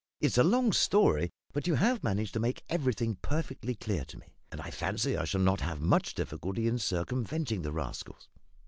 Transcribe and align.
"It 0.19 0.25
is 0.25 0.39
a 0.39 0.43
long 0.43 0.73
story, 0.73 1.29
but 1.53 1.67
you 1.67 1.75
have 1.75 2.03
managed 2.03 2.33
to 2.33 2.39
make 2.39 2.63
everything 2.69 3.17
perfectly 3.21 3.75
clear 3.75 4.03
to 4.05 4.17
me; 4.17 4.33
and 4.51 4.59
I 4.59 4.71
fancy 4.71 5.15
I 5.15 5.25
shall 5.25 5.41
not 5.41 5.61
have 5.61 5.79
much 5.79 6.15
difficulty 6.15 6.65
in 6.67 6.79
circumventing 6.79 7.61
the 7.61 7.71
rascals. 7.71 8.27